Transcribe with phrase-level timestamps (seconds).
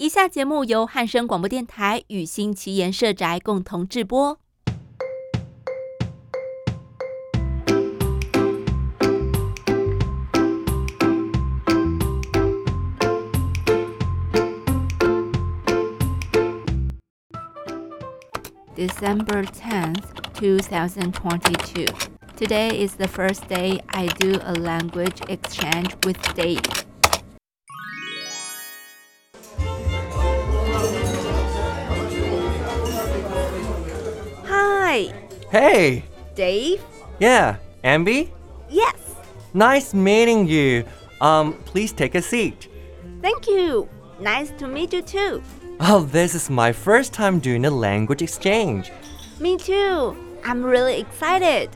[0.00, 4.38] 以下节目由汉声广播电台与新奇言社宅共同制播。
[18.74, 20.00] December 10th,
[20.32, 21.90] two thousand and
[22.38, 26.89] Today is the first day I do a language exchange with Dave.
[34.90, 35.14] Hi,
[35.52, 36.02] Hey!
[36.34, 36.82] Dave?
[37.20, 38.28] Yeah, Aenbie?
[38.68, 38.96] Yes,
[39.54, 40.84] Nice meeting you.
[41.20, 42.66] Um, please take a seat.
[43.22, 43.88] thank you.
[44.18, 45.42] Nice to meet you too.
[45.78, 48.90] Oh, this is my first time doing a language exchange.
[49.38, 50.16] Me too.
[50.44, 51.70] I'm really excited.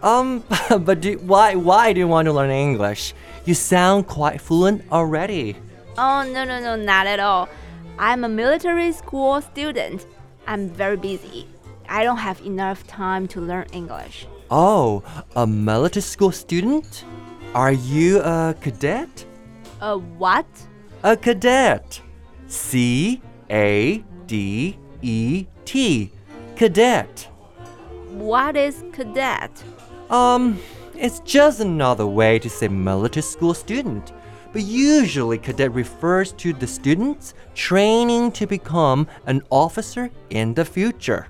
[0.00, 0.44] Um,
[0.86, 3.12] but do, why why do you want to learn English?
[3.44, 5.56] You sound quite fluent already.
[5.98, 7.48] Oh, no, no, no, not at all.
[7.98, 10.06] I'm a military school student.
[10.46, 11.48] I'm very busy.
[11.92, 14.26] I don't have enough time to learn English.
[14.50, 15.02] Oh,
[15.36, 17.04] a military school student?
[17.54, 19.26] Are you a cadet?
[19.82, 20.46] A what?
[21.02, 22.00] A cadet.
[22.46, 23.20] C
[23.50, 26.10] A D E T.
[26.56, 27.28] Cadet.
[28.08, 29.62] What is cadet?
[30.08, 30.58] Um,
[30.94, 34.14] it's just another way to say military school student.
[34.54, 41.26] But usually, cadet refers to the students training to become an officer in the future.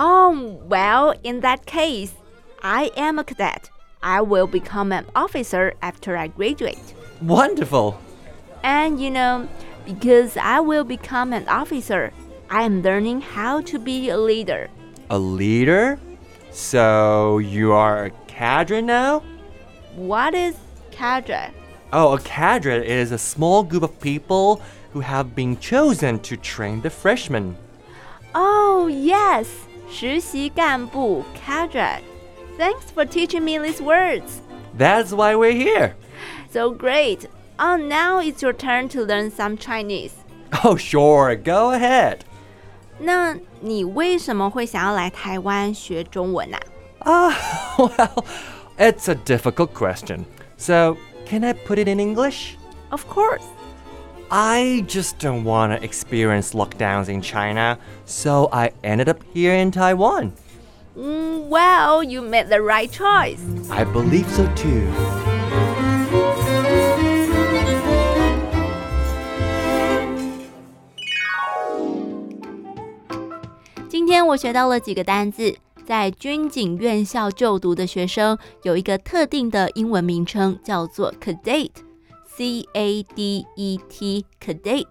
[0.00, 2.14] Oh, well, in that case,
[2.62, 3.68] I am a cadet.
[4.00, 6.94] I will become an officer after I graduate.
[7.20, 8.00] Wonderful!
[8.62, 9.48] And you know,
[9.84, 12.12] because I will become an officer,
[12.48, 14.70] I am learning how to be a leader.
[15.10, 15.98] A leader?
[16.52, 19.24] So, you are a cadre now?
[19.96, 20.54] What is
[20.92, 21.50] cadre?
[21.92, 26.82] Oh, a cadre is a small group of people who have been chosen to train
[26.82, 27.56] the freshmen.
[28.32, 32.01] Oh, yes, 实习干部 cadre.
[32.57, 34.41] Thanks for teaching me these words.
[34.77, 35.93] That's why we're here.
[36.51, 37.27] So great.
[37.59, 40.13] Oh, now it's your turn to learn some Chinese.
[40.63, 42.19] Oh, sure, go ahead.
[42.99, 46.59] 那你为什么会想要来台湾学中文啊？
[47.05, 47.33] Ah,
[47.77, 48.23] well,
[48.77, 50.25] it's a difficult question.
[50.57, 52.55] So, can I put it in English?
[52.91, 53.43] Of course.
[54.29, 59.69] I just don't want to experience lockdowns in China, so I ended up here in
[59.69, 60.33] Taiwan.
[60.97, 63.39] Mm, well, you made the right choice.
[63.69, 64.87] I believe so too.
[73.87, 81.13] 今天我学到了几个单字，在军警院校就读的学生有一个特定的英文名称，叫做
[82.38, 84.86] Cadet cadet，。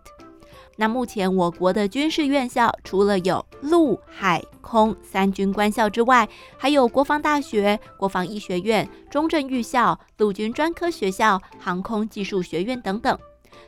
[0.80, 13.18] 那目前我国的军事院校除了有陆海空三军官校之外，还有国防大学、国防医学院、中正预校、陆军专科学校、航空技术学院等等。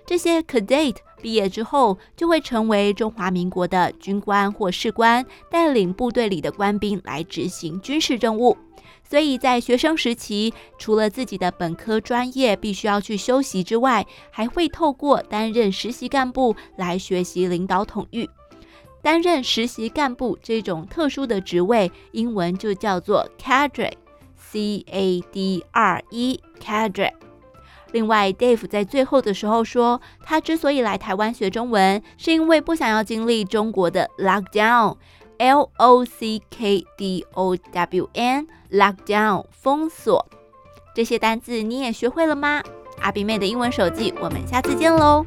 [0.06, 8.56] 这些 cadet 毕业之后，就会成为中华民国的军官或士官，带领部队里的官兵来执行军事任务。
[9.10, 18.30] 所以在学生时期，除了自己的本科专业必须要去修习之外，还会透过担任实习干部来学习领导统御。
[19.02, 27.12] 担任实习干部这种特殊的职位，英文就叫做 cadre，c a d r e cadre。
[27.92, 34.98] 另外，Dave 在最后的时候说，他之所以来台湾学中文，是因为不想要经历中国的 lockdown
[35.40, 40.26] L O C K D O W N lockdown 封锁。
[40.94, 42.62] 这些单字你也学会了吗？
[43.02, 45.26] 阿比妹的英文手记，我们下次见喽！